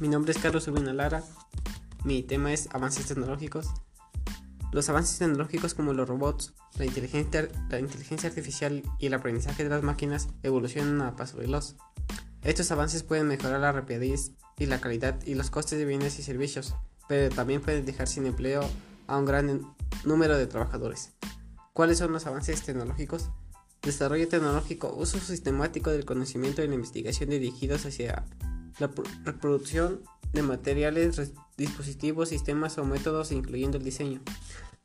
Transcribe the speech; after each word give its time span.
Mi 0.00 0.06
nombre 0.06 0.30
es 0.30 0.38
Carlos 0.38 0.68
Urbina 0.68 0.92
Lara. 0.92 1.24
Mi 2.04 2.22
tema 2.22 2.52
es 2.52 2.68
avances 2.72 3.06
tecnológicos. 3.06 3.66
Los 4.70 4.88
avances 4.88 5.18
tecnológicos 5.18 5.74
como 5.74 5.92
los 5.92 6.08
robots, 6.08 6.54
la 6.76 6.84
inteligencia, 6.84 7.48
la 7.68 7.80
inteligencia 7.80 8.28
artificial 8.28 8.84
y 9.00 9.06
el 9.06 9.14
aprendizaje 9.14 9.64
de 9.64 9.70
las 9.70 9.82
máquinas 9.82 10.28
evolucionan 10.44 11.00
a 11.02 11.16
paso 11.16 11.38
veloz. 11.38 11.74
Estos 12.44 12.70
avances 12.70 13.02
pueden 13.02 13.26
mejorar 13.26 13.58
la 13.58 13.72
rapidez 13.72 14.30
y 14.56 14.66
la 14.66 14.80
calidad 14.80 15.20
y 15.26 15.34
los 15.34 15.50
costes 15.50 15.80
de 15.80 15.84
bienes 15.84 16.16
y 16.20 16.22
servicios, 16.22 16.76
pero 17.08 17.34
también 17.34 17.60
pueden 17.60 17.84
dejar 17.84 18.06
sin 18.06 18.26
empleo 18.26 18.60
a 19.08 19.18
un 19.18 19.24
gran 19.24 19.74
número 20.04 20.38
de 20.38 20.46
trabajadores. 20.46 21.14
¿Cuáles 21.72 21.98
son 21.98 22.12
los 22.12 22.24
avances 22.26 22.62
tecnológicos? 22.62 23.30
Desarrollo 23.82 24.28
tecnológico, 24.28 24.94
uso 24.96 25.18
sistemático 25.18 25.90
del 25.90 26.04
conocimiento 26.04 26.62
y 26.62 26.68
la 26.68 26.74
investigación 26.74 27.30
dirigidos 27.30 27.84
hacia 27.84 28.24
la 28.78 28.90
reproducción 29.24 30.02
de 30.32 30.42
materiales, 30.42 31.32
dispositivos, 31.56 32.28
sistemas 32.28 32.78
o 32.78 32.84
métodos, 32.84 33.32
incluyendo 33.32 33.78
el 33.78 33.84
diseño. 33.84 34.20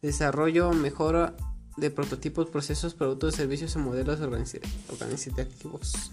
Desarrollo, 0.02 0.72
mejora 0.72 1.36
de 1.78 1.90
prototipos, 1.90 2.50
procesos, 2.50 2.94
productos, 2.94 3.36
servicios 3.36 3.76
o 3.76 3.80
modelos 3.80 4.20
organizativos. 4.22 6.12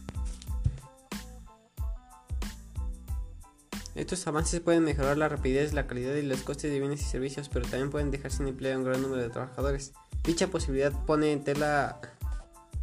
Estos 3.95 4.27
avances 4.27 4.61
pueden 4.61 4.85
mejorar 4.85 5.19
la 5.19 5.29
rapidez, 5.29 5.73
la 5.73 5.87
calidad 5.87 6.15
y 6.15 6.23
los 6.23 6.43
costes 6.43 6.71
de 6.71 6.79
bienes 6.79 7.03
y 7.03 7.05
servicios, 7.05 7.49
pero 7.49 7.67
también 7.69 7.91
pueden 7.91 8.11
dejar 8.11 8.31
sin 8.31 8.47
empleo 8.47 8.75
a 8.75 8.79
un 8.79 8.85
gran 8.85 9.03
número 9.03 9.21
de 9.21 9.31
trabajadores. 9.31 9.93
Dicha 10.25 10.47
posibilidad 10.47 10.93
pone 11.07 11.33
en 11.33 11.45
tela 11.45 12.01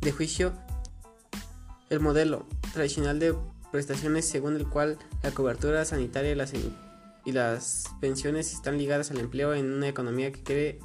de 0.01 0.11
juicio 0.11 0.53
el 1.89 2.01
modelo 2.01 2.45
tradicional 2.73 3.19
de 3.19 3.35
prestaciones 3.77 4.27
según 4.27 4.55
el 4.55 4.67
cual 4.67 4.97
la 5.21 5.29
cobertura 5.29 5.85
sanitaria 5.85 6.31
y 6.31 7.31
las, 7.31 7.83
pensiones 8.01 8.51
están 8.51 8.79
ligadas 8.79 9.11
al 9.11 9.19
empleo 9.19 9.53
en 9.53 9.71
una 9.71 9.87
economía 9.87 10.31
que 10.31 10.41
quiere 10.41 10.79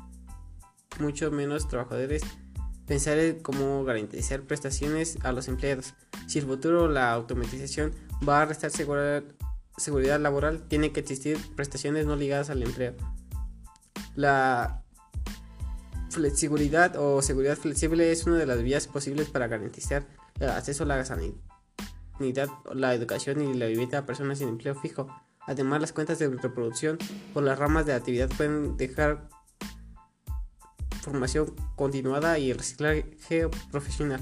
mucho 1.00 1.30
menos 1.30 1.68
trabajadores. 1.68 2.20
Pensar 2.86 3.16
en 3.16 3.40
cómo 3.40 3.82
garantizar 3.84 4.42
prestaciones 4.42 5.16
a 5.22 5.32
los 5.32 5.48
empleados. 5.48 5.94
Si 6.26 6.38
el 6.38 6.44
futuro 6.44 6.86
la 6.86 7.12
automatización 7.12 7.94
va 8.28 8.42
a 8.42 8.44
restar 8.44 8.70
seguridad, 8.70 9.24
seguridad 9.78 10.20
laboral, 10.20 10.68
tiene 10.68 10.92
que 10.92 11.00
existir 11.00 11.38
prestaciones 11.56 12.04
no 12.04 12.14
ligadas 12.14 12.50
al 12.50 12.62
empleo. 12.62 12.94
La 14.14 14.82
flexibilidad 16.10 16.94
o 16.96 17.22
seguridad 17.22 17.56
flexible 17.56 18.12
es 18.12 18.26
una 18.26 18.36
de 18.36 18.44
las 18.44 18.62
vías 18.62 18.86
posibles 18.86 19.30
para 19.30 19.48
garantizar 19.48 20.06
el 20.40 20.50
acceso 20.50 20.82
a 20.82 20.86
la 20.88 21.02
sanidad 21.06 21.51
la 22.74 22.94
educación 22.94 23.40
y 23.40 23.54
la 23.54 23.66
vivienda 23.66 23.98
a 23.98 24.06
personas 24.06 24.38
sin 24.38 24.48
empleo 24.48 24.74
fijo. 24.74 25.08
Además, 25.46 25.80
las 25.80 25.92
cuentas 25.92 26.18
de 26.18 26.28
reproducción 26.28 26.98
o 27.34 27.40
las 27.40 27.58
ramas 27.58 27.86
de 27.86 27.94
actividad 27.94 28.30
pueden 28.36 28.76
dejar 28.76 29.28
formación 31.02 31.54
continuada 31.76 32.38
y 32.38 32.52
reciclaje 32.52 33.48
profesional. 33.70 34.20